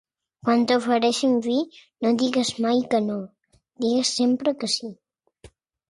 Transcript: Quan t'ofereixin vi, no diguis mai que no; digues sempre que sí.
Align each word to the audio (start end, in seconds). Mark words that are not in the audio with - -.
Quan 0.47 0.61
t'ofereixin 0.71 1.35
vi, 1.49 1.59
no 2.07 2.15
diguis 2.23 2.53
mai 2.67 2.83
que 2.95 3.05
no; 3.11 3.21
digues 3.87 4.17
sempre 4.21 4.59
que 4.65 4.75
sí. 4.79 4.95